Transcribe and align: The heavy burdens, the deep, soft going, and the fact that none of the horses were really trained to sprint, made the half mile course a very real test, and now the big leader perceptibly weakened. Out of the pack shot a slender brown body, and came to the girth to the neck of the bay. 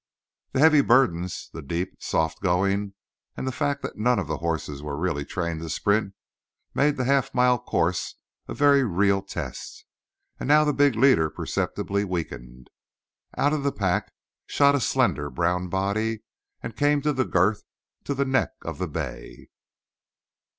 The 0.53 0.59
heavy 0.59 0.81
burdens, 0.81 1.51
the 1.53 1.61
deep, 1.61 2.01
soft 2.01 2.41
going, 2.41 2.95
and 3.37 3.45
the 3.45 3.51
fact 3.51 3.83
that 3.83 3.99
none 3.99 4.17
of 4.17 4.25
the 4.25 4.37
horses 4.37 4.81
were 4.81 4.97
really 4.97 5.23
trained 5.25 5.59
to 5.61 5.69
sprint, 5.69 6.15
made 6.73 6.97
the 6.97 7.03
half 7.05 7.35
mile 7.35 7.59
course 7.59 8.15
a 8.47 8.55
very 8.55 8.83
real 8.83 9.21
test, 9.21 9.85
and 10.39 10.47
now 10.47 10.63
the 10.63 10.73
big 10.73 10.95
leader 10.95 11.29
perceptibly 11.29 12.03
weakened. 12.03 12.71
Out 13.37 13.53
of 13.53 13.61
the 13.61 13.71
pack 13.71 14.11
shot 14.47 14.73
a 14.73 14.79
slender 14.79 15.29
brown 15.29 15.69
body, 15.69 16.23
and 16.63 16.75
came 16.75 17.03
to 17.03 17.13
the 17.13 17.23
girth 17.23 17.61
to 18.05 18.15
the 18.15 18.25
neck 18.25 18.53
of 18.65 18.79
the 18.79 18.87
bay. 18.87 19.49